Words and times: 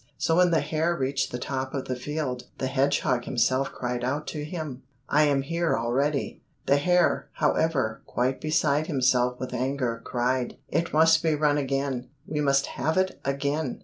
So 0.17 0.37
when 0.37 0.49
the 0.49 0.61
hare 0.61 0.95
reached 0.95 1.31
the 1.31 1.37
top 1.37 1.75
of 1.75 1.85
the 1.87 1.95
field, 1.95 2.47
the 2.57 2.65
hedgehog 2.65 3.25
himself 3.25 3.71
cried 3.71 4.03
out 4.03 4.25
to 4.29 4.43
him, 4.43 4.81
"I 5.07 5.25
am 5.25 5.43
here 5.43 5.77
already." 5.77 6.41
The 6.65 6.77
hare, 6.77 7.29
however, 7.33 8.01
quite 8.07 8.41
beside 8.41 8.87
himself 8.87 9.39
with 9.39 9.53
anger, 9.53 10.01
cried, 10.03 10.57
"It 10.69 10.91
must 10.91 11.21
be 11.21 11.35
run 11.35 11.59
again, 11.59 12.09
we 12.25 12.41
must 12.41 12.65
have 12.65 12.97
it 12.97 13.19
again." 13.23 13.79